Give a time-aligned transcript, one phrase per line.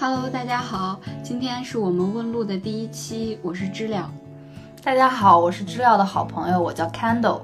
[0.00, 4.10] Hello，大家好，今天是我们问路的第一期，我是知了。
[4.82, 7.42] 大家好，我是知了的好朋友，我叫 Candle。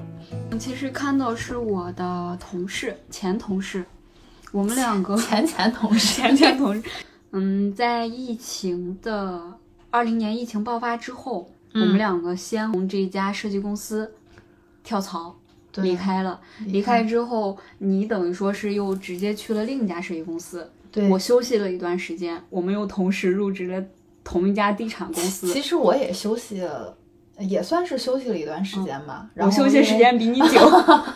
[0.58, 3.84] 其实 Candle 是我的同事，前同事，
[4.52, 6.82] 我们两个 前前同事， 前前同事。
[7.32, 9.38] 嗯，在疫情的
[9.90, 14.10] 二零年疫情爆发之后，我们两个先从这家设计公司
[14.82, 15.36] 跳槽
[15.74, 16.40] 离开了。
[16.64, 20.72] 离开之后，你等于说是又直接去了另一家设计公司。
[20.96, 23.84] 对我休息了一段时间，我们又同时入职了
[24.24, 25.46] 同一家地产公司。
[25.48, 26.96] 其实我也休息了，
[27.38, 29.28] 也算是休息了一段时间吧。
[29.36, 30.58] 我休息时间比你久，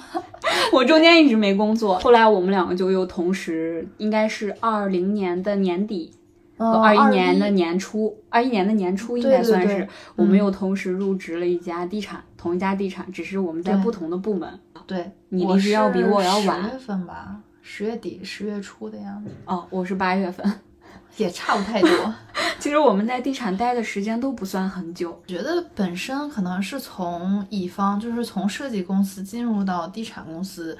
[0.74, 1.98] 我中间一直没工作。
[1.98, 6.12] 后来我们两个就又同时，应该是二零年的年底
[6.58, 14.46] 和二一年的年初，二一年的年初应该算是，我们又同时入职了一家地产，同一家地产，只是我们在不同的部门。
[14.86, 16.62] 对，你离职要比我要晚。
[16.64, 17.40] 十月份吧。
[17.62, 20.60] 十月底、十月初的样子哦，我是八月份，
[21.16, 22.14] 也差不太多。
[22.58, 25.22] 其实我们在地产待的时间都不算很久。
[25.26, 30.76] 觉得本身可能是从乙方，就是从设计公司进入到地产公司，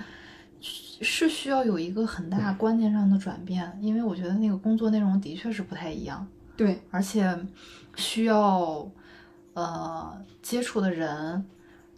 [0.60, 6.26] 是需要有一个很大观念上的转变，因为我觉得那个工作内容的确是不太一样。
[6.56, 7.34] 对，而且
[7.96, 8.86] 需要
[9.54, 11.42] 呃接触的人，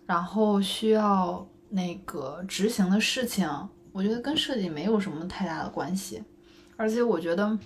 [0.07, 3.49] 然后需要那个执行的事情。
[3.93, 6.23] 我觉得跟设计没有什么太大的关系，
[6.77, 7.59] 而且我觉得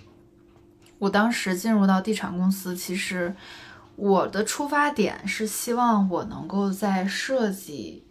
[0.99, 3.33] 我当时进入到地产公司，其实
[3.95, 8.03] 我的出发点是希望我能够在设计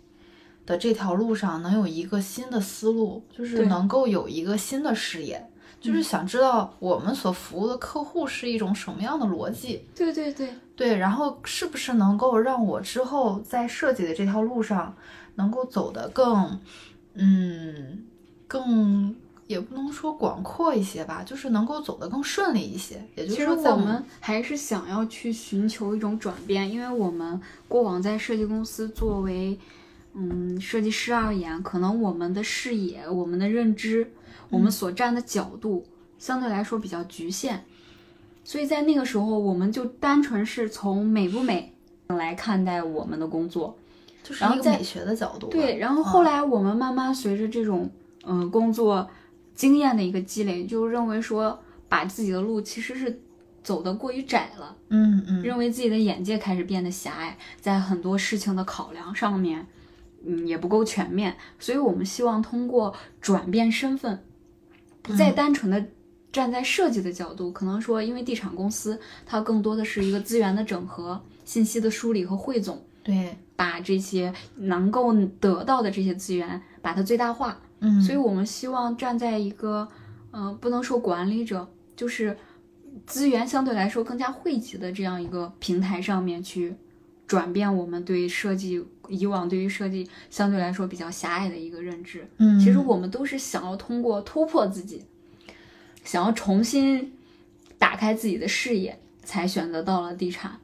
[0.64, 9.84] 的这条路上能有一个新的思路，就是能够有一个新的视野，就是想知道我们所服务的客户是一种什么样的逻辑。
[9.94, 14.96] 对对对对，然后是不是能够让我之后在设计的这条路上
[15.34, 16.58] 能够走得更。
[17.16, 18.04] 嗯，
[18.46, 19.14] 更
[19.46, 23.02] 也不能说广阔一些吧，就是能够走得更顺利一些。
[23.14, 29.58] 也就是说，我们还是想要去寻求一种转变，因为我们过往在设计公司作为
[30.14, 34.10] 嗯设计师而言，可能我们的视野、我们的认知、
[34.50, 35.86] 我们所站的角度
[36.18, 37.64] 相对来说比较局限，
[38.42, 41.72] 所以在那个时候，我们就单纯是从美不美
[42.08, 43.78] 来看待我们的工作。
[44.26, 45.46] 就是一个美学的角度。
[45.46, 47.88] 对，然后后来我们慢慢随着这种
[48.24, 49.08] 嗯工作
[49.54, 51.56] 经验的一个积累，就认为说
[51.88, 53.20] 把自己的路其实是
[53.62, 54.76] 走得过于窄了。
[54.88, 59.64] 嗯嗯，认为自己的眼界开始变得狭隘，在很多事情的考量上面，
[60.24, 61.36] 嗯也不够全面。
[61.60, 64.24] 所以我们希望通过转变身份，
[65.02, 65.86] 不再单纯的
[66.32, 72.84] 站在设计的角度，可能说因为地产公司它更多的是一个资源的整合、信息的梳理和汇总。
[73.06, 73.36] 对。
[73.56, 77.58] 把这些能够得到的这些资源，把它最大化。
[77.80, 79.88] 嗯，所以我们希望站在一个，
[80.30, 81.66] 嗯，不能说管理者，
[81.96, 82.36] 就是
[83.06, 86.76] 资源相对来说更加汇集的这样一个平台上面去
[87.26, 92.28] 转变我们对设计以往对于设计相对来说比较狭隘的一个认知。
[92.36, 95.02] 嗯，其实我们都是想要通过突破自己，
[96.04, 97.14] 想要重新
[97.78, 100.60] 打开自己的视野，才选择到了地产。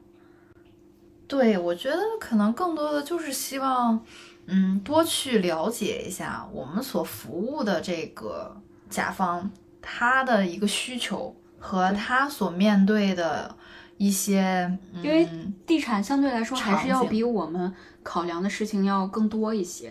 [1.32, 3.98] 对，我觉得可能更多的就是希望，
[4.44, 8.54] 嗯，多去了解一下我们所服务的这个
[8.90, 9.50] 甲方
[9.80, 13.56] 他的一个需求和他所面对的
[13.96, 14.70] 一些，
[15.02, 15.26] 因为
[15.66, 17.72] 地产相对来说还是要比我们
[18.02, 19.90] 考量的事情要更多一些。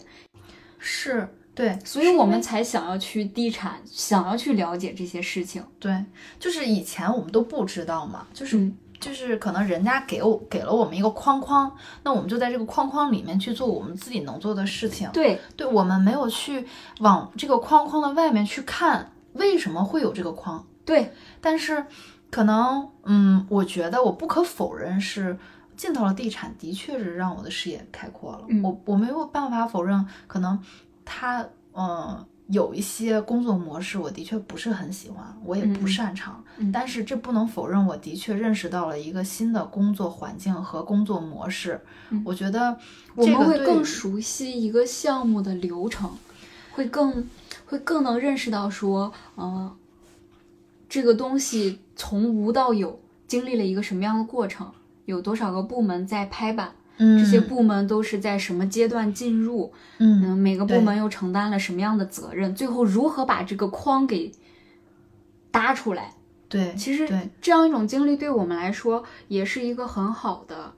[0.77, 5.65] 是对，所以我们才想要去地产，想要去了解这些事情。
[5.79, 6.05] 对，
[6.39, 8.71] 就是以前我们都不知道嘛，就是。
[9.01, 15.09] 就是可能人家给我给了我们一个框框，那我们就在这个框框里面去做我们自己能做的事情。
[15.11, 16.65] 对，对我们没有去
[16.99, 20.63] 往这个框框的外面去看，为什么会有这个框？
[20.85, 21.11] 对，
[21.41, 21.83] 但是
[22.29, 25.37] 可能，嗯，我觉得我不可否认是
[25.75, 28.45] 进到了地产，的确是让我的视野开阔了。
[28.63, 30.57] 我我没有办法否认，可能
[31.03, 31.43] 他，
[31.73, 32.23] 嗯。
[32.51, 36.43] 有一些工作模式，我的确不是很喜欢，我也不擅长。
[36.71, 41.79] 但是这不能否认，我的确认识到了一个新的工作环境和工作模式。
[42.25, 42.77] 我觉得
[43.15, 46.11] 我们会更熟悉一个项目的流程，
[46.71, 47.27] 会更
[47.65, 49.75] 会更能认识到说，呃，
[50.89, 54.69] 这个东西从无到有经历了一个什么样的过程，
[55.05, 56.73] 有多少个部门在拍板。
[56.97, 59.73] 这些部门都是在什么阶段进入？
[59.97, 62.53] 嗯，每个部门又承担了什么样的责任？
[62.53, 64.31] 最后如何把这个框给
[65.49, 66.13] 搭出来？
[66.47, 67.09] 对，其实
[67.41, 70.73] 这样一种经历对我们来说也是一个很好的，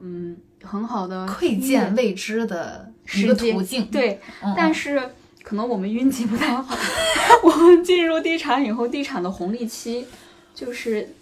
[0.00, 3.86] 嗯，很好的窥见未知的一个途径。
[3.86, 4.20] 对，
[4.56, 5.00] 但是
[5.42, 6.76] 可能我们运气不太好，
[7.44, 10.06] 我们进入地产以后，地产的红利期
[10.54, 11.14] 就是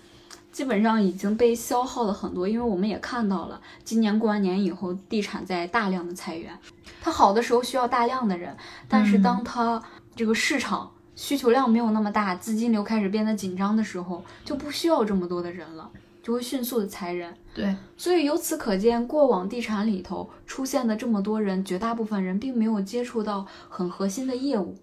[0.52, 6.56] 基本上已经被消耗了很多，因为我们也看到了，今年过完年以后，地产在大量的裁员。
[7.00, 8.56] 它好的时候需要大量的人，
[8.88, 9.82] 但是当它
[10.14, 15.90] 这个市场需求量没有那么大，资金流开始变得紧张的时候，就不需要这么多的人了，
[16.22, 17.32] 就会迅速的裁人。
[17.54, 24.74] 对，所以由此可见，过往地产里头出现的这么多人，绝大部分人并没有接触到很核心的业务，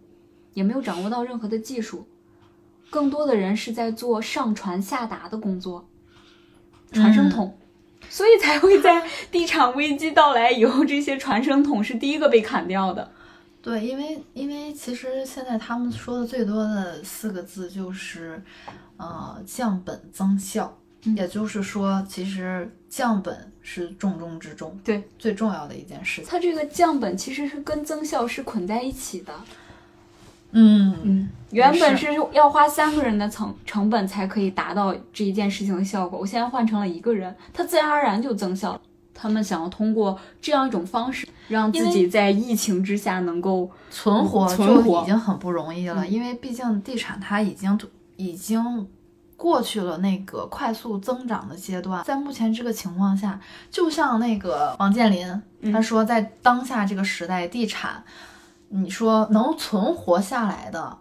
[0.54, 2.08] 也没有掌握到任何的技术，
[2.89, 5.88] 更多的人是在做上传下达的工作，
[6.92, 7.57] 传声筒，
[8.10, 13.12] 所以才会在地产危机到来以后，这些传声筒是第一个被砍掉的。
[13.62, 18.42] 对，因为因为其实现在他们说的最多的四个字就是，
[18.98, 20.78] 呃，降本增效。
[21.16, 26.30] 也就是说，其实降本是重中之重，对，最重要的一件事情。
[26.30, 29.33] 它这个降本其实是跟增效是捆在一起的。
[30.51, 30.95] 嗯。
[31.03, 38.81] 嗯，原本是是要花三个人的成成本才可以达到这一件事情的效果，我现在换成了一个人，它自然而然就增效了。
[39.13, 46.11] 他们想要通过这样一种方式，让自己在疫情之下能够存活存活就已经很不容易了，嗯。
[46.11, 47.79] 因为毕竟地产它已经
[48.15, 48.88] 已经
[49.35, 53.39] 过去了那个快速增长的阶段，在目前这个情况下，
[53.71, 55.27] 就像那个王健林
[55.61, 55.73] 嗯。
[55.73, 58.03] 他说，在当下这个时代，地产
[58.69, 60.98] 你说能存活下来的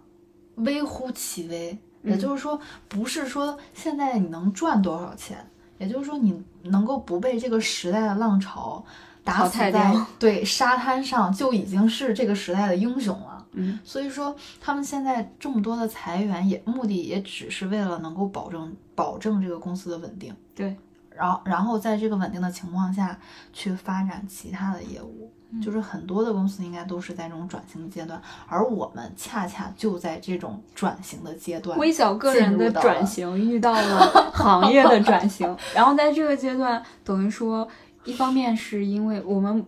[0.55, 2.11] 微乎其微，嗯。
[2.11, 5.45] 也就是说，不是说现在你能赚多少钱，
[5.77, 8.83] 也就是说你能够不被这个时代的浪潮
[9.23, 13.45] 打淘死在对沙滩上，就已经是这个时代的英雄了。
[13.51, 13.77] 嗯。
[13.83, 20.77] 所以说，他们现在这么多的裁员，也目的也只是为了能够保证保证这个公司的稳定，对，
[21.09, 23.19] 然后然后在这个稳定的情况下
[23.51, 25.31] 去发展其他的业务。
[25.63, 31.77] 就是很多的公司应该都是在这种转型的阶段，而我们恰恰就在这种转型的阶段。
[31.79, 37.67] 微小个人的转型遇到了行业的转型，然后在这个阶段，等于说，
[38.03, 39.65] 一方面是因为我们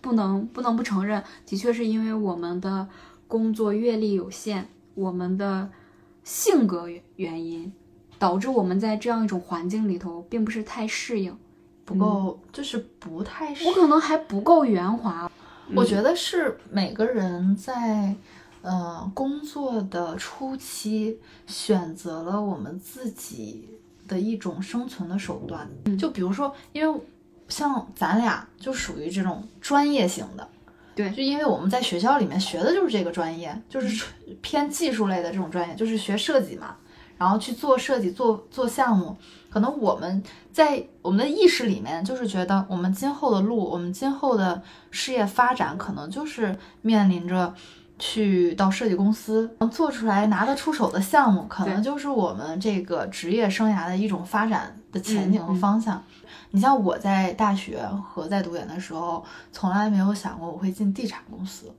[0.00, 2.86] 不能不能不承认，的确是因为我们的
[3.26, 5.70] 工作阅历有限，我们的
[6.22, 6.86] 性格
[7.16, 7.72] 原因，
[8.18, 11.36] 导致我们在这样一种环境里头并不是太适应。
[11.84, 15.30] 不够，就是不太适我可能还不够圆滑。
[15.74, 18.14] 我觉得是每个人在
[18.62, 23.68] 呃工作的初期选择了我们自己
[24.06, 25.68] 的一种生存的手段。
[25.98, 27.00] 就比如说，因为
[27.48, 30.48] 像咱俩就属于这种专业型的，
[30.94, 34.06] 对就因为我们在学校里面学的就是这个专业，就是
[34.40, 36.76] 偏技术类的这种专业，就是学设计嘛，
[37.18, 39.16] 然后去做设计、做做项目。
[39.50, 47.52] 可能我们在我们的意识里面，就是觉得我们今后的路，我们今后的事业发展，可能就是面临着
[47.98, 56.02] 去到设计公司能做出来拿得出手的项目，可能就是我们这个职业生涯的一种发展的前景和方向。
[56.50, 59.22] 你像我在大学和在读研的时候，
[59.52, 61.70] 从来没有想过我会进地产公司，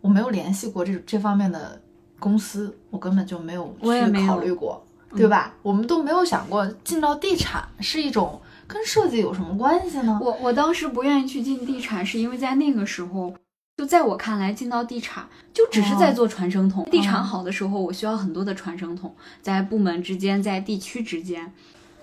[0.00, 1.80] 我没有联系过这这方面的
[2.20, 4.80] 公司，我根本就没有去我也没有考虑过。
[5.12, 5.52] 对吧？
[5.60, 10.16] 我们都没有想过进到地产是一种跟设计有什么关系呢？
[10.22, 13.34] 我我当时不愿意去进地产，是因为在那个时候，
[13.76, 16.86] 就在我看来，进到地产就只是在做传声筒。
[16.92, 19.12] 地产好的时候，我需要很多的传声筒，
[19.42, 21.52] 在部门之间，在地区之间。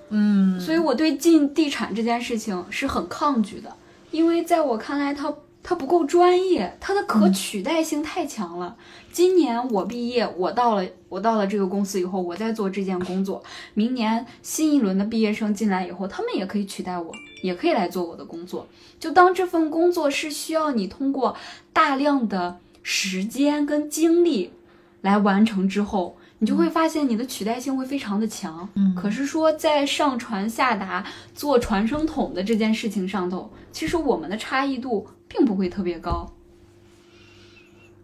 [0.10, 3.74] 嗯，所以我对进地产这件事情是很抗拒的，
[4.12, 5.34] 因为在我看来它，
[5.68, 8.78] 它不够专业，它的可取代性太强了。
[9.12, 13.44] 今年我毕业，我到了我到了这个公司以后，我在做这件工作。
[13.74, 18.66] 明年新一轮的毕业生进来以后，他们也可以取代我，也可以来做我的工作。
[18.98, 21.36] 就当这份工作是需要你通过
[21.74, 24.54] 大量的时间跟精力
[25.02, 28.70] 来完成之后，你就会发现你的取代性会非常的强。
[28.76, 31.06] 嗯可是说在上传下达
[31.36, 36.34] 做传声筒的这件事情上头，其实我们的差异度并不会特别高。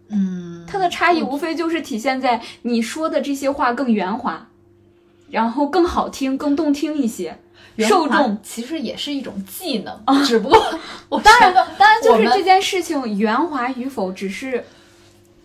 [0.08, 4.48] 嗯，它的差异无非就是体现在你说的这些话更圆滑，
[5.30, 7.38] 然后更好听、更动听一些。
[7.78, 10.56] 受众其实也是一种技能，只不过
[11.08, 14.64] 我当然，当然就是这件事情圆滑与否，只是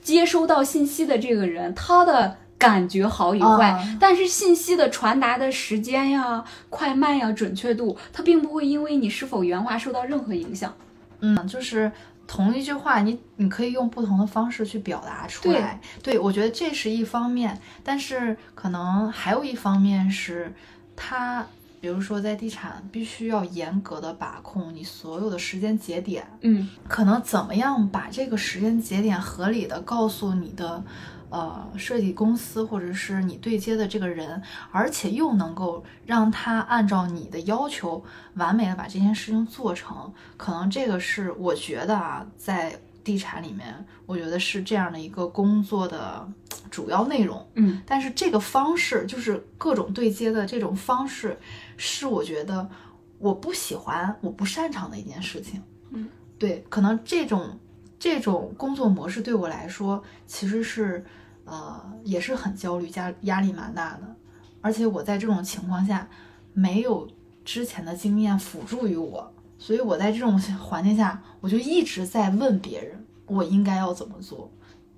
[0.04, 10.76] 接收到信息的这个人他的感觉好与坏，嗯但是信息的传达的时间呀、快慢呀、准确度，它并不会因为你是否圆滑受到任何影响。
[11.22, 11.92] 嗯，就是
[12.28, 15.80] 同一句话，你你可以用不同的方式去表达出来。
[16.04, 20.54] 对，我觉得这是一方面，但是可能还有一方面是，
[20.96, 21.46] 它
[21.82, 30.84] 比如说在地产必须要严格的把控你所有的时间节点，嗯可能怎么样把这个时间节点合理的告诉你的
[31.30, 38.04] 呃设计公司或者是你对接的这个人，而且又能够让他按照你的要求
[38.36, 46.28] 完美的把这件事情做成，可能这个是我觉得啊，在地产里面，我觉得是这样的一个工作的
[46.70, 47.48] 主要内容。
[47.56, 51.38] 嗯但是这个方式，就是各种对接的这种方式，
[51.78, 52.70] 是我觉得
[53.18, 55.62] 我不喜欢、我不擅长的一件事情。
[55.92, 56.08] 嗯，
[56.38, 57.58] 对，可能这种
[58.00, 61.06] 这种工作模式对我来说，其实是
[61.46, 64.16] 呃也是很焦虑加压力蛮大的，
[64.62, 66.08] 而且我在这种情况下
[66.54, 67.08] 没有
[67.44, 74.50] 之前的经验辅助于我，所以我在这种环境下，我就一直在问别人我应该要怎么做，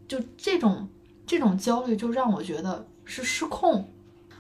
[0.08, 0.88] 就这种
[1.26, 3.90] 这种焦虑就让我觉得是失控。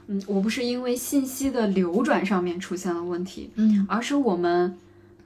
[0.07, 3.85] 嗯，我不是因为信息的流转上面出现了问题，嗯。
[3.87, 4.77] 而是我们，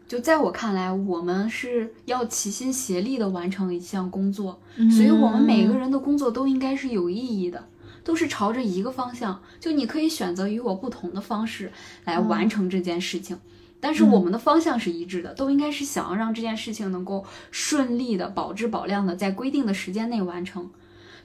[0.07, 4.61] 就在我看来，我们是要齐心协力的完成一项工作，
[4.95, 7.67] 所以我们每个人的工作都应该是有意义的，
[8.03, 9.41] 都是朝着一个方向。
[9.59, 11.71] 就你可以选择与我不同的方式
[12.03, 13.39] 来完成这件事情，
[13.79, 20.69] 但是我们的方向是一致的，都应该是想要让这件事情能够顺利的、保质保量的在规定的时间内完成。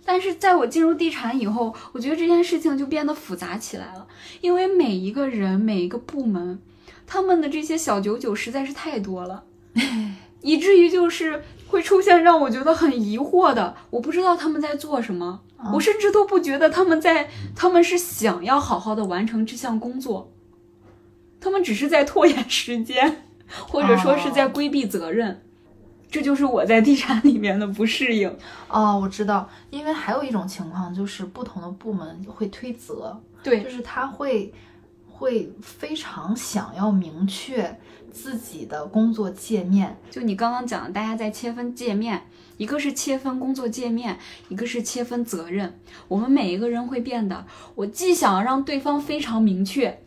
[0.02, 4.06] 但是在我进入地产以后，我觉得这件事情就变得复杂起来了，
[4.40, 6.58] 因为每一个人、每一个部门，
[7.12, 9.42] 他们的这些小九九 实在是太多了，
[10.42, 20.30] 以至于就是会出现让我觉得很疑惑的，我不知道他们在做什么，啊我甚至都不觉得他们在，他们是想要好好的完成这项工作，
[21.40, 25.42] 他们只是在拖延时间，或者说是在规避责任。
[26.12, 28.36] 这就是我在地产里面的不适应。
[28.68, 34.52] 哦，我知道，因为还有一种情况就是不同的部门会推责，对就是他会
[35.20, 37.78] 会非常想要明确
[38.10, 39.98] 自己的工作界面。
[40.10, 42.22] 就你刚刚讲的，大家在切分界面，
[42.56, 45.78] 一个是切分工作界面，一个是切分责任。
[46.08, 50.02] 我们每一个人会变得，我既想让对方非常明确，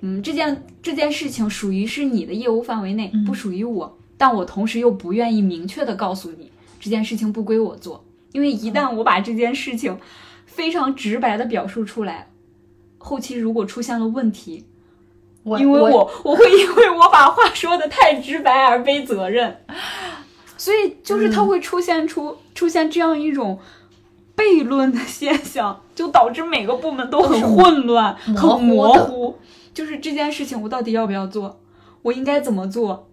[0.00, 9.98] 嗯，这件这件事情属于是你的业务范围内，嗯不属于我，但我同时又不愿意明确的告诉你这件事情不归我做，因为一旦我把这件事情
[10.46, 12.28] 非常直白的表述出来，
[13.02, 14.64] 后期如果出现了问题，
[15.42, 19.64] 我因为我我会因为我把话说的太直白而背责任，
[20.56, 23.58] 所以就是它会出现出、出现这样一种
[24.36, 29.36] 悖论的现象，就导致每个部门都很混乱、很模糊。
[29.74, 31.60] 就是这件事情我到底要不要做？
[32.02, 33.08] 我应该怎么做？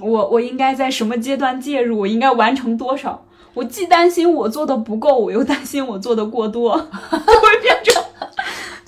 [0.00, 2.00] 我我应该在什么阶段介入？
[2.00, 3.26] 我应该完成多少？
[3.54, 6.76] 我既担心我做的不够，我又担心我做的过多，
[7.10, 8.02] 就会变成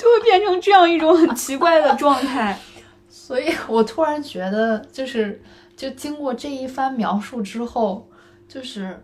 [0.02, 2.58] 就会变成这样一种很 奇怪的状态。
[3.08, 5.40] 所以我突然觉得，就是
[5.76, 8.08] 就经过这一番描述之后，
[8.48, 9.00] 就是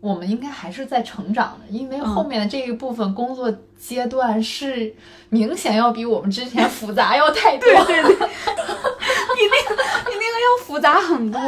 [0.00, 4.94] 我们应该还是在成长的，因为嗯后面的这一部分工作阶段是
[5.30, 7.68] 明显要比我们之前复杂要太多。
[7.68, 11.40] 对对，对，你那个你那个要复杂很多，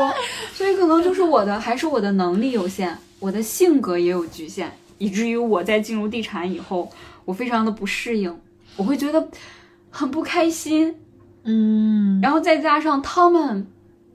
[0.53, 6.91] 所以可能就是我的还是我的能力有限，我的性格也有局限，以至于我在进入地产以后，
[7.25, 8.37] 我非常的不适应，
[8.77, 9.29] 我会觉得
[9.91, 10.95] 很不开心，
[11.45, 13.67] 嗯，然后再加上他们，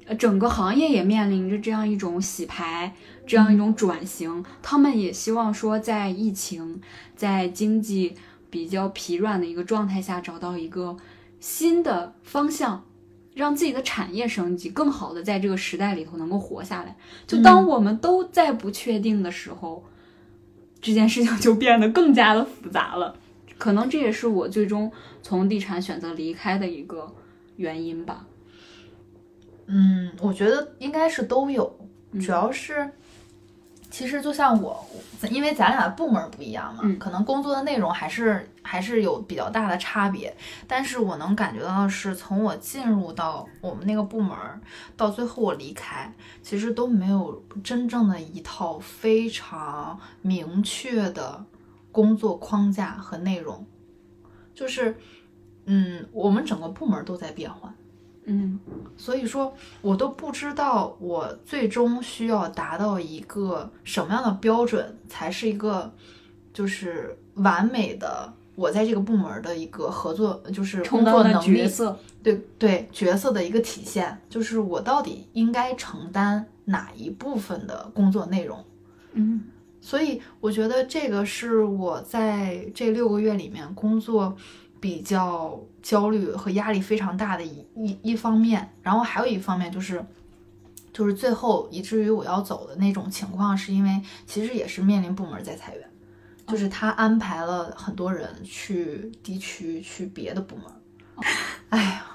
[0.05, 2.95] 呃，整个行业也面临着这样一种洗牌，
[3.25, 4.43] 这样一种转型。
[4.61, 6.81] 他们也希望说，在疫情、
[7.15, 8.15] 在经济
[8.49, 10.97] 比较疲软的一个状态下，找到一个
[11.39, 12.83] 新的方向，
[13.35, 16.95] 让自己的产业升级，更好的在这个时代里头能够活下来。
[17.27, 19.83] 就当我们都在不确定的时候，
[20.81, 23.15] 这件事情就变得更加的复杂了。
[23.57, 27.13] 可能这也是我最终从地产选择离开的一个
[27.55, 28.25] 原因吧。
[29.65, 31.77] 嗯，我觉得应该是都有，
[32.11, 32.89] 嗯主要是，
[33.91, 34.85] 其实就像我，
[35.29, 40.33] 因为咱俩部门不一样嘛，嗯可能工作的内容还是还是有比较大的差别。
[40.67, 44.37] 但是我能感觉到的是，从我进入到我们那个部门，
[44.95, 51.43] 到最后我离开，其实都没有真正的一套非常明确的
[51.97, 53.65] 工作框架和内容，
[54.53, 54.95] 就是，
[55.65, 57.73] 嗯，我们整个部门都在变换。
[58.25, 58.59] 嗯
[58.95, 59.51] 所以说，
[59.81, 65.91] 我都不知道我最终需要达到一个什么样的标准，才是一个
[66.53, 78.63] 就是完美的我在这个部门的一个合作，就是工作能力角，色，对对角色的一个体现，就是我到底应该承担哪一部分的工作内容。
[79.13, 79.41] 嗯
[79.87, 84.35] 所以我觉得这个是我在这六个月里面工作
[84.81, 90.05] 比较焦虑和压力非常大的一一一方面，然后还有一方面就是，
[90.91, 95.89] 就是最后以至于我要走的那种情况，是因为其实也是面临部门在裁员，
[96.47, 101.25] 就是他安排了很多人去地区去别的部门。
[101.69, 102.05] 哎呀，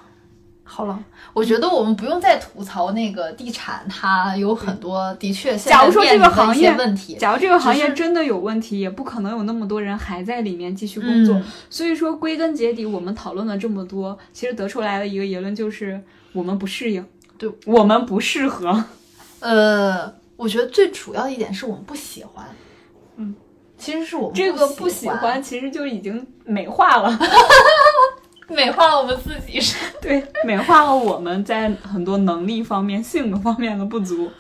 [0.74, 0.98] 好了，
[1.34, 7.14] 我觉得我们不用再吐槽那个地产，它有很多的确现在假如说这个行业问题。
[7.16, 11.34] 假如这个行业真的有问题，也不可能有那么多人还在里面继续工作。
[11.34, 16.02] 嗯所以说，归根结底，我们讨论了这么多，其实得出来的一个结论就是，
[16.32, 17.04] 我们不适应，
[17.36, 18.82] 对我们不适合。
[19.40, 22.46] 呃，我觉得最主要一点是我们不喜欢。
[23.16, 23.34] 嗯，
[23.76, 27.10] 其实是我们这个不不喜欢，其实就已经美化了，
[28.48, 29.76] 美化了我们自己是。
[30.00, 34.30] 对，美化了我们在很多能力方面、性格方面的不足。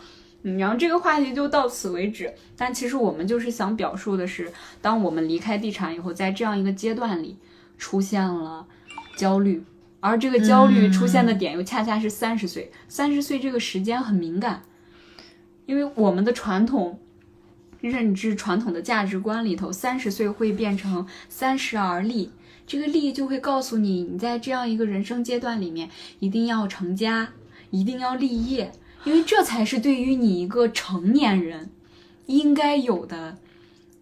[0.42, 2.32] 嗯，然后这个话题就到此为止。
[2.56, 7.38] 但其实我们就是想表述的是，当我们离开地产以后，在这样一个阶段里，
[7.78, 8.66] 出现了
[9.16, 9.64] 焦虑，
[10.00, 12.72] 而这个焦虑出现的点又恰恰是三十岁。
[12.88, 14.62] 三十岁这个时间很敏感，
[15.64, 16.98] 因为我们的传统
[17.80, 22.32] 认知、传统的价值观里头，三十岁会变成三十而立。
[22.72, 27.34] 这个立就会告诉你，你在这样一个人生阶段里面，一定要成家，
[27.68, 28.72] 一定要立业，
[29.04, 31.68] 因为这才是对于你一个成年人
[32.24, 33.36] 应该有的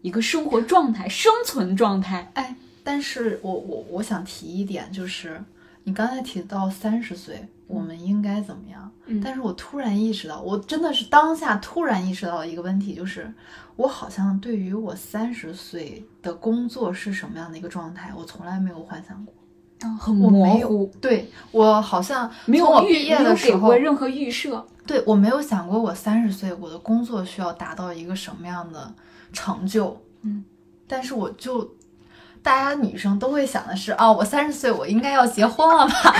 [0.03, 2.31] 一个生活状态、生存状态。
[2.35, 5.43] 哎，但是我我我想提一点，就是
[5.85, 8.91] 你刚才提到三十岁，我们应该怎么样？
[9.07, 13.33] 嗯但是我突然意识到，我真的是当下突然意识到一个问题，就是
[13.77, 19.35] 我好像对于我三十岁的工作是什么样的一个状态，我从来没有幻想过。
[19.83, 24.65] 嗯，很我没有模糊，对我好像没有毕业的时候过，任何预设。
[24.87, 28.93] 对我没有想过我三十岁我的工作需要达到一个什么样的
[29.33, 30.01] 成就。
[30.23, 30.45] 嗯，
[30.87, 31.75] 但是我就
[32.43, 35.93] 大家女生都会想的是，哦，我三十岁我应该要结婚了吧？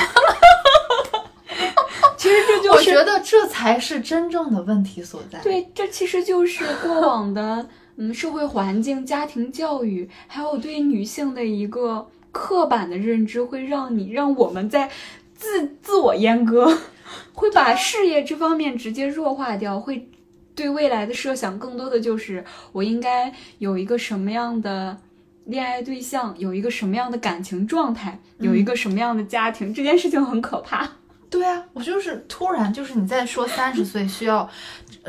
[2.17, 5.39] 其实这就是我觉得这才是真正的问题所在。
[5.41, 14.91] 对，这其实就是过往的嗯社会环境、家庭教育，还有对女性的一个刻板的认知，会让你让我们在
[15.35, 16.77] 自自我阉割，
[17.33, 20.11] 会把事业这方面直接弱化掉，会
[20.55, 24.99] 对未来的设想更多的就是我应该有一个什么样的。
[25.47, 30.89] 恋爱对象有一个什么样的感情状态，有一个什么样的家庭，这件事情很可怕。
[31.29, 34.49] 对啊，我就是突然就是你在说三十岁需要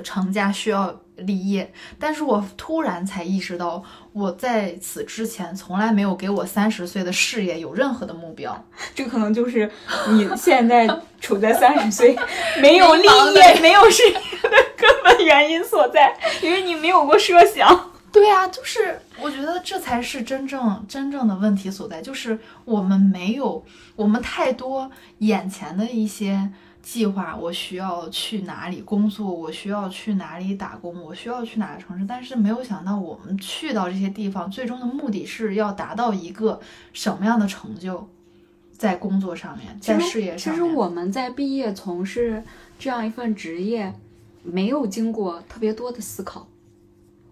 [0.03, 8.65] 成家需要立业，但是我突然才意识到，我在此之前从来没有给我三十岁的事业有任何的目标。
[8.93, 9.71] 这可能就是
[10.09, 10.87] 你现在
[11.19, 12.15] 处在三十岁，
[12.61, 17.90] 没有立业、没有事业的根本原因所在，因为你没有过设想。
[18.11, 23.63] 对啊，就是我觉得这才是真正真正的问题所在，就是我们没有，
[23.95, 36.59] 我们太多眼前的一些计划，我需要去哪里工作，我需要去哪里打工，我需要去哪个城市，但是没有想到我们去到这些地方，最终的目的是要达到一个
[36.91, 38.05] 什么样的成就，
[38.77, 40.61] 在工作上面，在事业上面。
[40.61, 42.43] 其实我们在毕业从事
[42.77, 43.93] 这样一份职业，
[44.43, 46.45] 没有经过特别多的思考。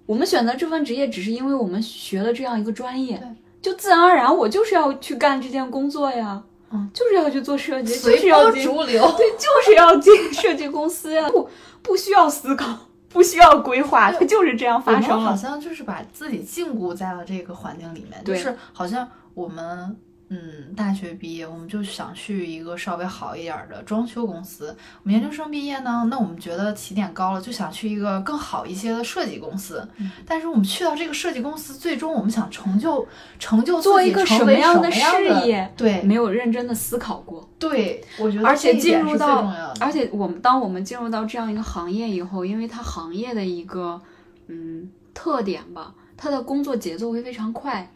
[0.10, 3.28] 我们选择这份职业，只是因为我们学了这样一个专业对，
[3.62, 6.42] 就自然而然我就是要去干这件工作呀，
[6.72, 9.04] 嗯，就是要去做设计，就随是要进波逐流。
[9.16, 11.48] 对，就是要进 设计公司呀，不
[11.84, 12.76] 不需要思考，
[13.08, 15.38] 不需要规划，它就是这样发生了。
[15.38, 19.96] 像就是把自己禁锢在了这个环境里面，就是好像我们
[20.30, 24.68] 嗯大学毕业，我们就想去一个稍微好一点儿的装修公司；
[25.04, 29.88] 我们研究生毕业呢，那我们觉得起点高了，就想去一个更好一些的设计公司。
[29.98, 30.12] 嗯。
[30.26, 33.08] 但是我们去到这个设计公司，最终我们想成就
[33.40, 35.02] 成就做一个什么样的事
[35.46, 36.02] 业对。
[36.04, 38.40] 没有认真的思考过，对，我觉。
[38.40, 44.00] 得而且进入到而且我们当我们进入到这样一个行业以后，因为它行业的一个
[44.48, 47.92] 嗯特点吧，它的工作节奏会非常快，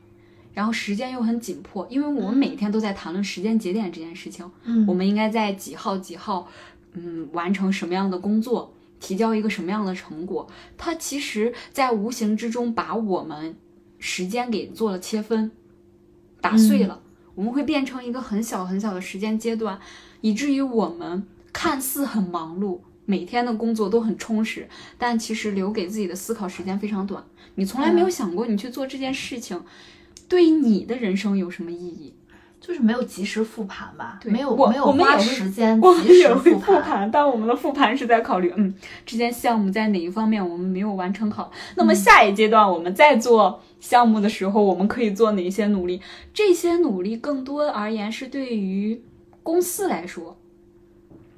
[0.54, 4.50] 然后时间又很紧迫，因为我们每天都在谈论时间节点这件事情。
[4.64, 6.48] 嗯，我们应该在几号几号，
[6.94, 10.48] 嗯，完成什么样的工作，提交一个什么样的成果。
[10.78, 13.56] 它其实，在无形之中把我们
[13.98, 15.52] 时间给做了切分，
[16.40, 17.02] 打碎了。
[17.36, 19.80] 我们会变成一个很小很小的时间阶段，
[20.22, 27.24] 以至于我们看似很忙碌，每天的工作都很充实，但其实留给自己的思考时间非常短。
[27.56, 29.60] 你从来没有想过，你去做这件事情，
[30.34, 32.12] 对你的人生有什么意义？
[32.60, 36.60] 就是没有及时复盘吧，对没有我没有花时间及时复盘。
[36.60, 38.74] 复盘，但我们的复盘是在考虑，嗯，
[39.06, 41.52] 这件项目在哪一方面我们没有完成好。
[41.76, 46.02] 那嗯么下一阶段我们在做项目的时候，我们可以做哪些努力？
[46.34, 49.00] 这些努力更多而言是对于
[49.44, 50.36] 公司来说，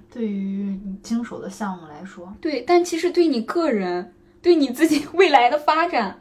[0.10, 6.19] 对于你经手的项目来说，对，但其实对你个人，对你自己未来的发展，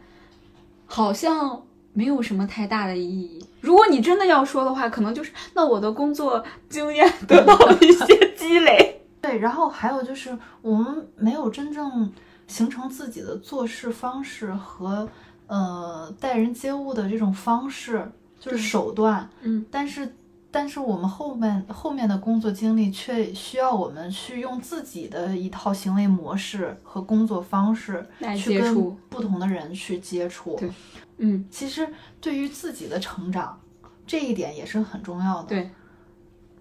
[0.86, 1.62] 好像
[1.94, 3.42] 没有什么太大的意义。
[3.62, 9.00] 如果你真的要说的话，可能就是那我的工作经验得到了一些积累。
[9.22, 12.12] 对，然后还有就是我们没有真正
[12.46, 15.08] 形成自己的做事方式和
[15.46, 18.06] 呃待人接物的这种方式，
[18.38, 19.26] 就是手段。
[19.40, 20.14] 嗯，但是
[20.54, 28.06] 但是我们后面后面的工作经历却需要我们去用自己的一套行为模式和工作方式
[28.38, 30.54] 去跟接触不同的人去接触。
[30.54, 30.70] 对
[31.18, 31.88] 嗯，其实
[32.20, 33.60] 对于自己的成长，
[34.06, 35.48] 这一点也是很重要的。
[35.48, 35.68] 对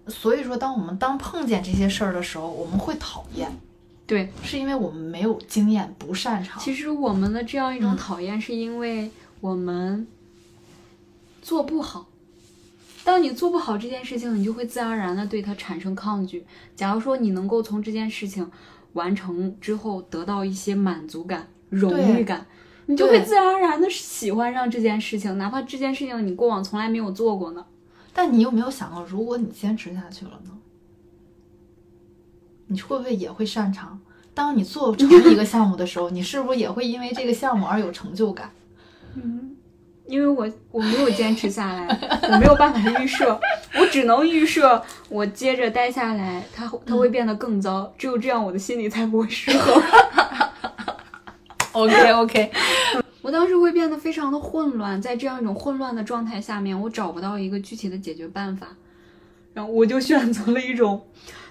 [0.08, 3.48] 所以说，当我们当碰见这些事儿的时候，我们会讨厌，
[4.08, 4.32] 对。
[4.42, 6.60] 是因为我们没有经验，不擅长。
[6.60, 9.08] 其实我们的这样一种嗯讨厌，是因为
[9.40, 10.04] 我们
[11.40, 12.06] 做不好。
[13.04, 16.44] 当你做不好这件事情，你就会自然而然的对它产生抗拒。
[16.74, 18.50] 假如说你能够从这件事情
[18.94, 22.46] 完成之后得到一些满足感、荣誉感，
[22.86, 27.66] 你就会自然而然的喜欢上这件事情，哪怕这件事情你过往从来没有做过呢。
[28.12, 30.50] 但你有没有想过，如果你坚持下去了呢？
[32.68, 34.00] 你会不会也会擅长？
[34.32, 38.50] 当你做成一个项目的时候，你是不是也会因为这个项目而有成就感？
[39.14, 39.53] 嗯，
[40.14, 41.88] 因为我我没有坚持下来，
[42.30, 43.36] 我没有办法预设，
[43.80, 49.82] 我只能预设我接着待下来，它它会变得更糟，只有这样我的心里才不会失衡。
[51.72, 52.52] OK OK，
[53.22, 58.68] 我当时会变得非常的混乱，在这样一种混乱的状态下面，我找不到一个具体的解决办法，
[59.52, 61.04] 然后我就选择了一种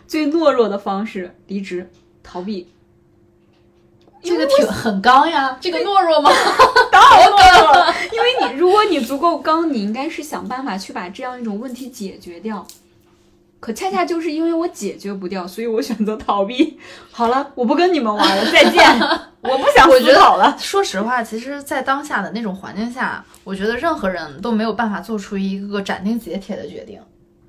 [0.07, 1.89] 最懦弱的方式——离职、
[2.23, 2.69] 逃避。
[4.23, 6.31] 这个挺很刚呀，这个懦弱吗？
[6.33, 12.65] 好懦弱， 因为你如果你足够刚，你应该是想办法去把这样一种问题解决掉。
[13.59, 16.77] 可恰恰就是因为我解决不掉，所以我选择逃避。
[17.11, 18.99] 好了，我不跟你们玩了，再见！
[19.39, 20.53] 我不想我觉得思考了。
[20.59, 26.99] 说实话，其实，在当下的那种环境下，我觉得任何人都没有办法做出一个斩钉截铁的决定，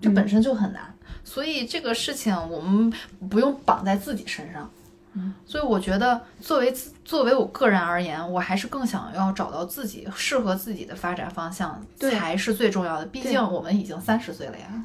[0.00, 0.82] 这本身就很难。
[1.24, 2.92] 所以这个事情我们
[3.28, 4.70] 不用绑在自己身上。
[5.16, 13.06] 嗯，所以我觉得，作为自作为我个人而言，我还是更想要找到自己适合自己的发展方向，才是最重要的。
[13.06, 14.66] 毕竟我们已经三十岁了呀。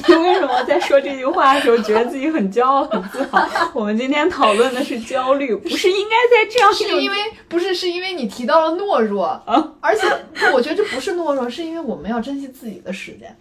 [0.08, 3.46] 你为什么在说这句话的时候觉得自己很骄傲、很自豪？
[3.74, 7.16] 我们今天讨论的是焦虑，不是应该在这样是因为
[7.48, 10.06] 不是是因为你提到了懦弱啊，而且
[10.52, 13.36] 我觉得这不是懦弱，是因为我们要珍惜自己的时间。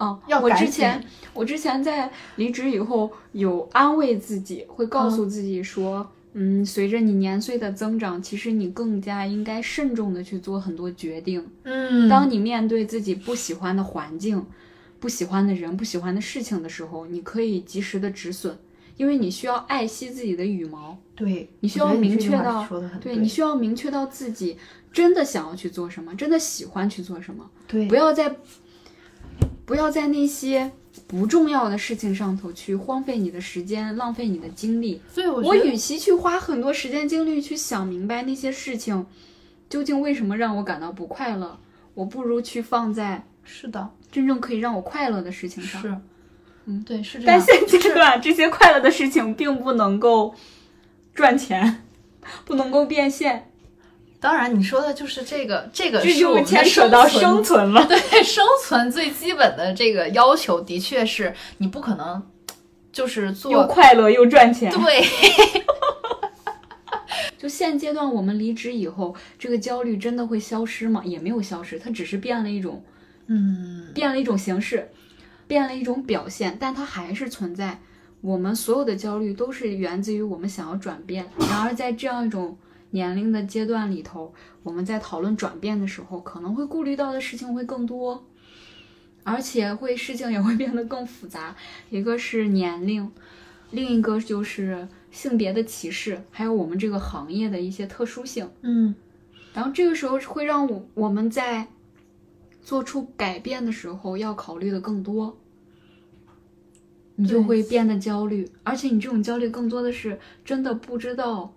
[0.00, 11.46] 哦，我要赶紧之前我之前在离职以后有安慰自己，会告诉自己说，嗯随着你年岁的增长，其实你更加应该慎重的去做很多决定。
[11.64, 14.44] 嗯当你面对自己不喜欢的环境、
[14.98, 18.58] 不喜欢的人、不喜欢的事情的时候，你可以及时的止损，
[18.96, 20.96] 因为你需要爱惜自己的羽毛。
[21.14, 22.66] 对，你需要明确到
[22.98, 24.56] 对你需要明确到自己
[24.90, 27.44] 真的想要去做什么，真的喜欢去做什么。
[27.68, 28.34] 对不要在
[29.70, 30.68] 不要在那些
[31.06, 35.00] 不重要的事情上头去荒废你的时间，浪费你的精力。
[35.08, 39.06] 所以我我与其去花很多时间精力去想明白那些事情
[39.68, 41.56] 究竟为什么让我感到不快乐，
[41.94, 45.80] 我不如去放在是的，真正可以让我快乐的事情上。
[45.80, 45.96] 是，
[46.64, 47.40] 嗯对，是这样但。
[47.40, 50.34] 现阶段这些快乐的事情并不能够
[51.14, 51.84] 赚钱，
[52.44, 53.49] 不能够变现，
[54.20, 57.84] 当然，你说的就是这个，这个就是我们牵扯到生生存了。
[57.88, 62.22] 对生存最基本的这个要求，的确是你不可能
[62.92, 64.70] 就是做又快乐又赚钱。
[64.70, 65.02] 对
[67.38, 71.00] 就现阶段我们离职以后，这个焦虑真的会消失吗？
[71.02, 72.84] 也没有消失，它只是变了一种
[73.28, 74.90] 嗯，变了一种形式，
[75.46, 77.80] 变了一种表现，但它还是存在。
[78.20, 81.24] 我们所有的焦虑都是源自于我们想要转变。
[81.38, 82.58] 然而，在这样一种
[82.90, 88.26] 年龄的阶段里头，我们在讨论转变的时候，可能会顾虑到的事情会更多，
[89.22, 91.54] 而且会事情也会变得更复杂。
[91.90, 93.10] 一个是年龄，
[93.70, 98.50] 另一个就是性别的歧视，还有我们这个行业的一些特殊性。
[98.62, 98.94] 嗯，
[99.54, 101.68] 然后这个时候会让我我们在
[102.62, 105.38] 做出改变的时候要考虑的更多，
[107.14, 111.54] 你就会变得焦虑，而且你这种焦虑更多的是真的不知道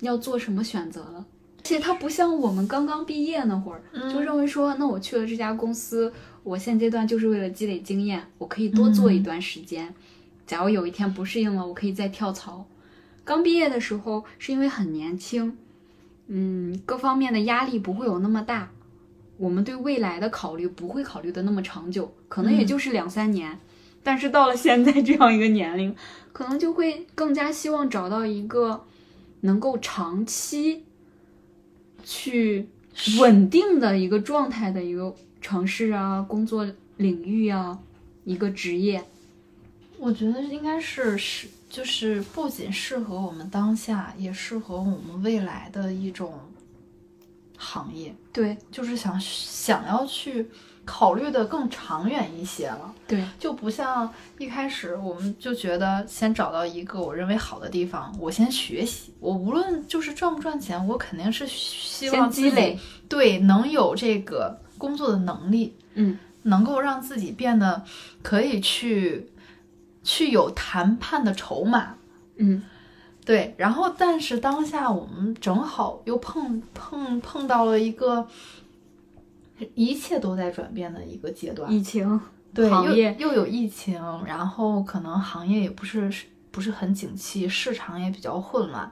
[0.00, 1.26] 要做什么选择了。
[1.58, 3.82] 而且它不像我们刚刚毕业那会儿，
[4.12, 6.12] 就认为说，那我去了这家公司，
[6.44, 9.92] 我现阶段就是为了积累经验，我可以多做一段时间。
[10.46, 12.64] 假如有一天不适应了，我可以再跳槽。
[13.24, 15.58] 刚毕业的时候是因为很年轻，
[16.28, 18.70] 嗯，各方面的压力不会有那么大，
[19.38, 23.58] 我们对未来的考虑不会考虑的那么长久，可能也就是两三年。
[24.04, 25.92] 但是到了现在这样一个年龄，
[26.32, 28.84] 可能就会更加希望找到一个
[29.46, 30.84] 能够长期
[32.04, 32.68] 去
[33.18, 37.78] 稳定的一个状态的一个城市啊，工作领域啊，
[38.24, 39.02] 一个职业。
[39.98, 46.38] 我觉得应该是是就是不仅适合我们当下，也适合我们未来的一种
[47.56, 48.56] 行业，对。
[48.70, 50.46] 就是想想要去
[50.86, 52.94] 考虑的更长远一些了。
[53.06, 62.78] 对，就不像一开始我们就觉得先找到一个我认为好的地方，我先学习，我无论就是赚不赚钱，我肯定是希望积累。
[63.08, 67.84] 对能有这个工作的能力，嗯，能够让自己变得
[68.22, 69.30] 可以去
[70.02, 71.94] 去有谈判的筹码。
[72.36, 72.62] 嗯，
[73.24, 78.26] 对，然后但是当下我们正好又碰碰碰到了一个
[79.74, 82.20] 一切都在转变的一个阶段，疫情，
[82.52, 83.14] 对，行业。
[83.18, 86.10] 又又有疫情，然后可能行业也不是
[86.50, 88.90] 不是很景气，市场也比较混乱，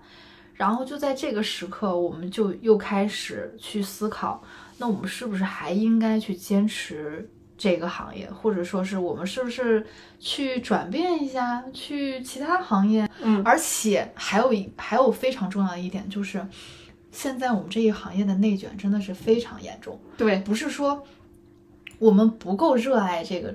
[0.54, 4.42] 然后就在这个时刻，我们就又开始去思考，
[4.78, 9.86] 那我们是不是还应该去坚持这个行业，或者说是我们是不是
[10.18, 13.08] 去转变一下，去其他行业？
[13.22, 13.42] 嗯。
[13.44, 16.44] 而且还有一还有非常重要的一点就是，
[17.14, 19.96] 现在我们这一行业的内卷真的是非常严重。
[20.16, 21.00] 对，不是说
[22.00, 23.54] 我们不够热爱这个，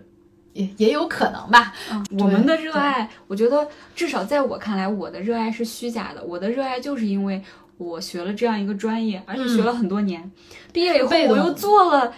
[0.53, 1.73] 也也有可能吧。
[1.91, 6.23] 嗯，我们的热爱，我觉得至少在我看来，我的热爱是虚假的。
[6.23, 7.43] 我的热爱就是因为
[7.77, 10.31] 我学了这样一个专业，而且学了很多年，
[10.71, 12.13] 毕业以后我又做了。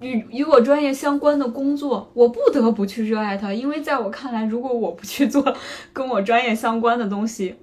[0.00, 5.56] 与与我专业相关的工作，我不得不去热爱它，因为在我看来，如果我不去做
[5.92, 7.54] 跟我专业相关的东西，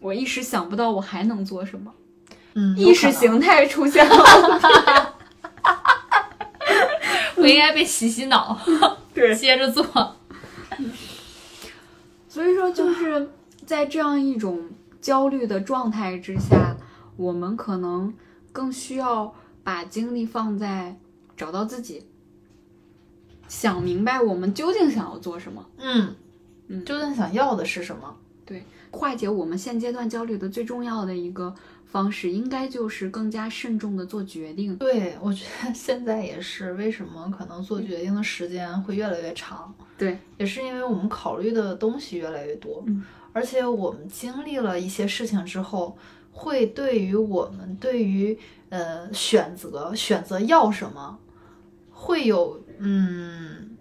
[0.00, 1.94] 我一时想不到我还能做什么。
[2.54, 5.14] 嗯，意识形态出现了，
[7.36, 8.58] 我应该被洗洗脑，
[9.14, 9.84] 对，接着做。
[12.28, 13.30] 所以说，就是
[13.64, 14.68] 在这样一种
[15.00, 16.76] 焦虑的状态之下，
[17.16, 18.12] 我们可能
[18.52, 20.96] 更需要把精力放在
[21.36, 22.06] 找到自己，
[23.48, 26.14] 想明白我们究竟想要做什么，嗯
[26.68, 28.16] 嗯究竟想要的是什么？
[28.44, 31.54] 对化解我们现阶段焦虑的最重要的一个
[31.88, 34.76] 方式，应该就是更加慎重的做决定。
[34.76, 43.04] 对，我觉得现在也是为什么可能做决定的时间会越来越长，对，也是因为我们考虑的东西越来越多，嗯。
[43.32, 45.96] 而且我们经历了一些事情之后，
[46.32, 48.36] 会对于我们对于
[48.70, 51.18] 呃选择选择要什么，
[51.92, 53.76] 会有嗯，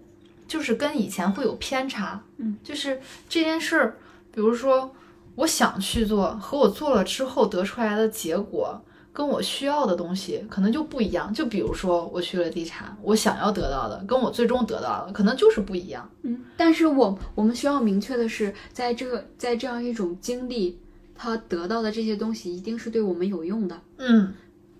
[0.47, 3.97] 就是跟以前会有偏差，嗯，就是这件事儿，
[4.31, 4.93] 比如说
[5.37, 8.81] 我想去做和我做了之后得出来的结果。
[9.13, 16.07] 跟我需要的东西可能就不一样，就比如说我去了地产，我想要得到的跟我最终得到的可能就是不一样。
[16.21, 20.77] 嗯，但是我我们需要明确的是，在这个在这样一种经历，
[21.15, 23.81] 他得到的这些东西一定是对我们有用的。
[23.97, 24.35] 嗯，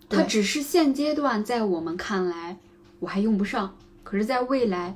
[0.07, 2.59] 它只是现阶段在我们看来
[2.99, 4.95] 我还用不上，可是在未来，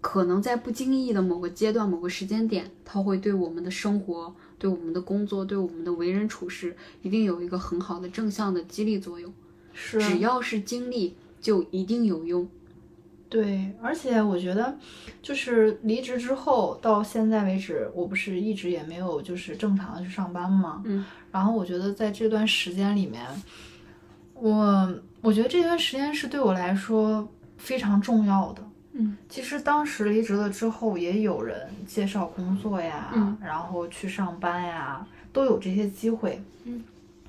[0.00, 9.32] 可能在不经意的某个阶段、某个时间点，它会对我们的生活、对我们的工作、对我们的为人处事，一定有一个很好的正向的激励作用。
[9.72, 12.48] 是只要是经历，就一定有用。
[13.28, 14.78] 对，而且我觉得，
[15.20, 20.80] 就是离职之后到现在为止，我不是一直也没有就是正常的去上班嘛。
[20.84, 21.04] 嗯。
[21.32, 23.26] 然后我觉得在这段时间里面，
[24.34, 28.62] 我我觉得这段时间是对我来说非常重要的。
[28.94, 36.42] 嗯，其实当时离职了之后，也有人介绍工作呀，嗯然后去上班呀，都有这些机会。
[36.64, 36.84] 嗯，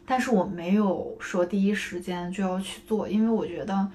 [0.05, 3.89] 但是我没有说第一时间就要去做，因为我觉得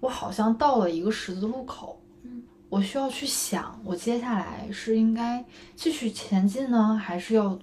[0.00, 2.00] 我好像到了一个十字路口。
[2.24, 5.44] 嗯，我需要去想，我接下来是应该
[5.76, 7.56] 继续前进呢，还是要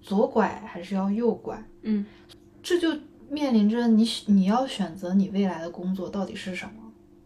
[0.00, 1.60] 左拐，还是要右拐？
[1.82, 2.06] 嗯
[2.62, 2.96] 这就
[3.28, 6.83] 面临着你你要选择你未来的工作到底是什么。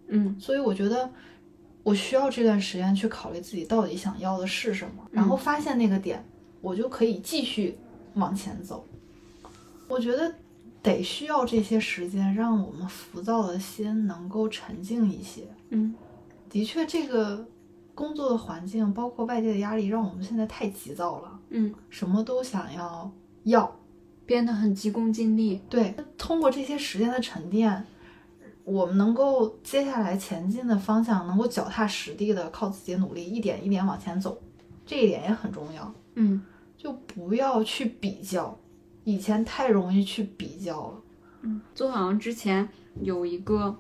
[0.09, 1.11] 嗯所以我觉得
[1.83, 6.25] 我需要这段时间去考虑自己到底想要的是什么，然后发现那个点，
[6.61, 7.79] 我就可以继续
[8.15, 8.85] 往前走。
[9.87, 10.35] 我觉得
[10.83, 15.43] 得需要这些时间，让我们浮躁的心能够沉静一些。
[15.71, 15.95] 嗯
[16.51, 17.47] 的确，这个
[17.95, 23.11] 工作的环境，包括外界的压力，让我们现在太急躁了，嗯，什么都想要
[23.45, 23.75] 要。
[24.27, 25.59] 变得很急功近利。
[25.71, 27.83] 对，通过这些时间的沉淀，
[28.69, 34.39] 我们能够接下来前进的方向能够脚踏实地的靠自己努力一点一点往前走，
[34.85, 35.93] 这一点也很重要。
[36.15, 36.43] 嗯
[36.77, 38.57] 就不要去比较，
[39.05, 41.03] 以前太容易去比较了。
[41.41, 42.69] 嗯，就好像之前
[43.01, 43.77] 有一个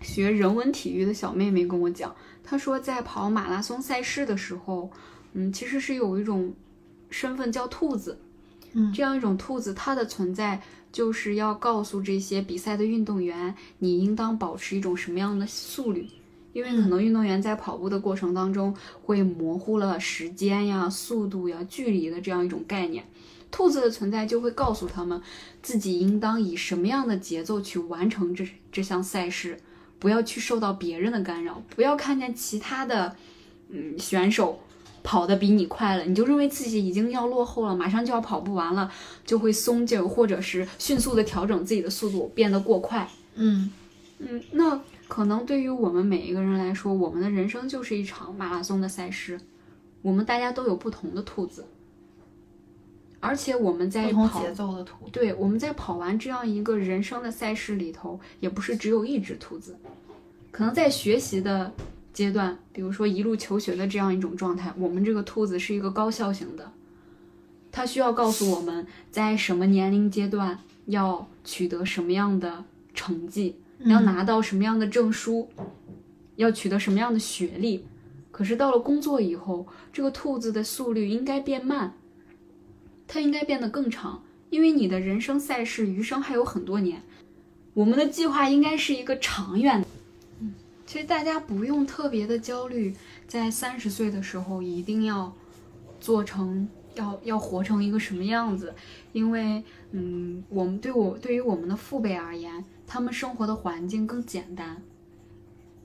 [0.00, 4.90] 学人文体育的小妹妹跟我讲，她说在跑马拉松赛事的时候，
[5.32, 6.52] 嗯，其实是有一种
[7.08, 8.20] 身份叫兔子。
[8.74, 10.60] 嗯这样一种兔子，它的存在
[10.92, 16.08] 就是要告诉这些比赛的运动员，你应当保持一种什么样的速率。
[16.54, 23.04] 因为可能运动员在跑步的过程当中会模糊了时间呀、速度呀、距离的这样一种概念，
[23.50, 25.20] 兔子的存在就会告诉他们
[25.62, 29.56] 自己应当以什么样的节奏去完成这这项赛事，
[30.00, 33.14] 不要去受到别人的干扰，不要看见其他的
[33.68, 34.58] 嗯选手
[35.08, 38.92] 跑得比你快了，你就认为自己已经要落后了，马上就要跑不完了，
[39.24, 43.08] 就会松劲儿，或者是迅速的调整自己的速度，变得过快。
[43.34, 43.72] 嗯
[44.18, 49.40] 嗯，那可能对于我们每一个人来说，我们的人生就是一场马拉松的赛事，
[50.02, 51.64] 我们大家都有不同的兔子，
[53.18, 55.08] 而且我们在跑不同节奏的兔。
[55.10, 59.74] 对，我们在跑完这样一个人生的赛事里头，也不是只有一只兔子，
[60.50, 61.72] 可能在学习的
[62.18, 66.72] 阶段，比如说一路求学的这样一种状态，我们这个兔子是一个高效型的，
[67.70, 73.54] 它需要告诉我们在什么年龄阶段要取得什么样的成绩，
[73.84, 75.48] 要拿到什么样的证书，
[76.34, 77.84] 要取得什么样的学历。
[78.32, 81.94] 可是到了工作以后，这个兔子的速率应该变慢，
[83.06, 87.00] 它应该变得更长，因为你的人生赛事余生还有很多年，
[87.74, 89.86] 我们的计划应该是一个长远的。
[90.88, 92.94] 嗯，其实大家不用特别的焦虑，
[93.26, 95.30] 在三十岁的时候一定要
[96.00, 98.74] 做成，要要活成一个什么样子，
[99.12, 104.82] 因为嗯，我们对我对于我们的父辈而言，他们生活的环境更简单，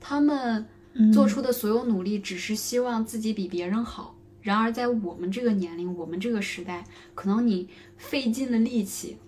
[0.00, 0.66] 他们
[1.12, 4.16] 做出的所有努力只是希望自己比别人好。
[4.40, 9.18] 然而，在我们这个年龄，我们这个时代，可能你费尽了力气，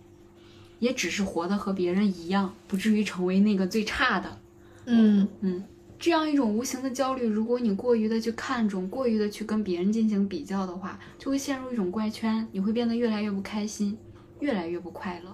[0.79, 4.39] 也只是活得和别人一样，不至于成为那个最差的。
[4.87, 5.65] 嗯嗯，
[5.99, 13.99] 这样一种无形的焦虑，如果你过于的去看重，过于的去跟别人进行比较的话，就会陷入一种怪圈，你会变得越来越不开心，
[14.41, 15.33] 越来越不快乐。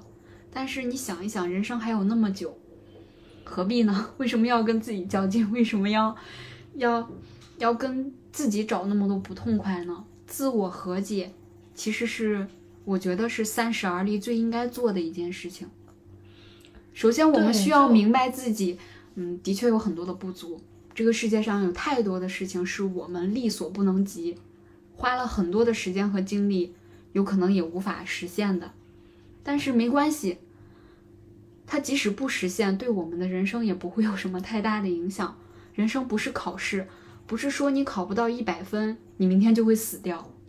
[0.50, 2.56] 但是你想一想，人生还有那么久，
[3.44, 4.10] 何必呢？
[4.18, 5.50] 为什么要跟自己较劲？
[5.52, 6.14] 为什么要
[6.74, 7.10] 要
[7.58, 10.04] 要跟自己找那么多不痛快呢？
[10.26, 11.30] 自我和解，
[11.74, 12.46] 其实是
[12.84, 15.68] 我觉得是三十而立最应该做的一件事情。
[16.94, 18.78] 首先，我们需要明白自己，
[19.14, 20.60] 嗯，的确有很多的不足。
[20.94, 24.36] 这个世界上有太多的事情是我们力所不能及，
[24.94, 26.74] 花了很多的时间和精力，
[27.12, 28.72] 有可能也无法实现的。
[29.42, 30.38] 但是没关系，
[31.66, 35.38] 它即使不实现，对我们的人生也不会有什么太大的影响。
[35.74, 36.86] 人生不是考试，
[37.26, 40.30] 不是说你考不到一百分，你明天就会死掉。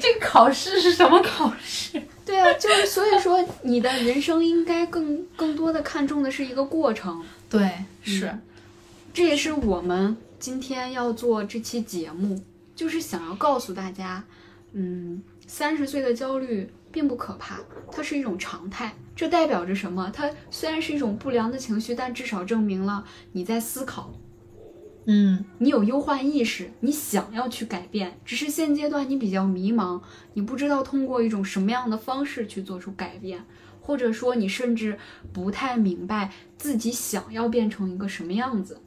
[0.00, 2.02] 这个考试是什么考试？
[2.34, 7.24] 对啊，就是所以说，你的人生应该更更多的看重的是一个过程。
[7.48, 7.70] 对，
[8.02, 8.36] 是，
[9.12, 12.42] 这也是我们今天要做这期节目，
[12.74, 14.24] 就是想要告诉大家，
[14.72, 17.60] 嗯，三十岁的焦虑并不可怕，
[17.92, 18.92] 它是一种常态。
[19.14, 20.10] 这代表着什么？
[20.12, 24.12] 它虽然是一种不良的情绪，但至少证明了你在思考，
[25.06, 30.00] 嗯你有忧患意识，你想要去改变，只是现阶段你比较迷茫，
[30.32, 33.44] 你不知道通过一种什么样的方式去做出改变，
[33.80, 34.98] 或者说你甚至
[35.32, 38.80] 不太明白自己想要变成一个什么样子。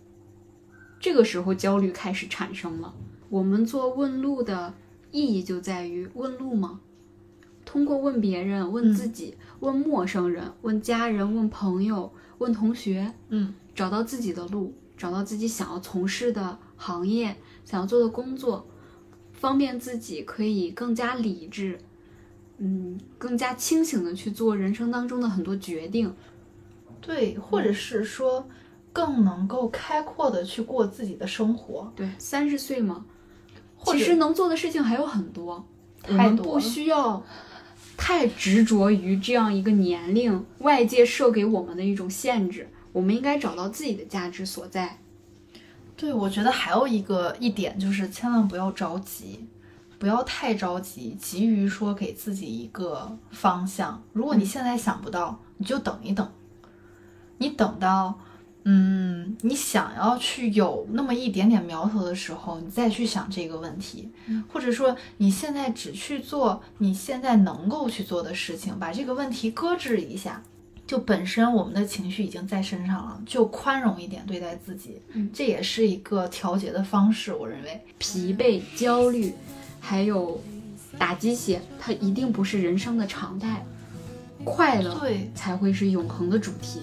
[1.00, 2.94] 这个时候焦虑开始产生了。
[3.30, 4.74] 我们做问路的
[5.12, 6.80] 意义就在于问路吗？
[7.64, 18.68] 通过问别人、问自己、问陌生人、问家人、问朋友、问同学，嗯找到自己的路，找到自己想要从事的行业、想要做的工作，
[19.32, 21.80] 方便自己可以更加理智，
[22.58, 26.12] 嗯，更加清醒的去做人生当中的很多决定。
[27.00, 28.50] 对，或者是说
[28.92, 33.06] 更能够开阔的去过自己的生活，对，三十岁嘛，
[33.86, 35.64] 其实能做的事情还有很多，
[36.08, 37.24] 我们不需要
[37.96, 45.00] 太执着于这样一个年龄外界设给我们的一种限制，我们应该找到自己的价值所在。
[45.96, 49.48] 对，我觉得还有一个一点就是，千万不要着急，
[49.98, 54.04] 不要太着急，急于说给自己一个方向。
[54.14, 56.32] 如果你现在想不到，你就等一等，
[57.40, 58.20] 你等到，
[58.66, 64.12] 嗯，你想要去有那么一点点苗头的时候，你再去想这个问题，
[64.54, 70.44] 或者说你现在只去做你现在能够去做的事情，把这个问题搁置一下。
[70.88, 75.02] 就本身我们的情绪已经在身上了就宽容一点对待自己
[75.34, 77.80] 这也是一个调节的方式我认为。
[77.98, 79.34] 疲惫焦虑
[79.82, 80.42] 还有
[80.98, 83.64] 打鸡血它一定不是人生的常态。
[84.44, 84.98] 快乐
[85.36, 86.82] 才会是永恒的主题。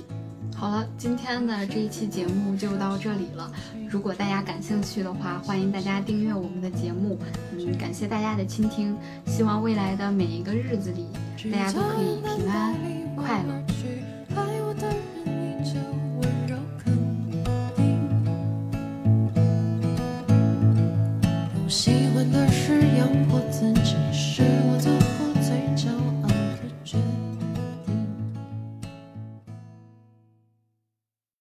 [0.55, 3.51] 好了今天的这一期节目就到这里了。
[3.89, 7.19] 如果大家感兴趣的话欢迎大家订阅我们的节目。
[7.57, 8.97] 嗯感谢大家的倾听
[9.27, 11.07] 希望未来的每一个日子里
[11.51, 13.04] 大家都可以平安。
[13.17, 14.03] 快我去
[14.35, 14.97] 爱我的人
[15.27, 15.79] 依旧
[16.21, 16.85] 温柔肯
[17.77, 17.85] 定
[21.69, 24.79] 喜欢的是要活自己是我